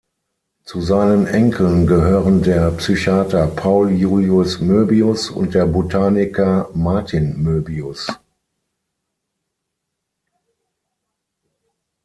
[0.63, 8.07] Zu seinen Enkeln gehören der Psychiater Paul Julius Möbius und der Botaniker Martin Möbius.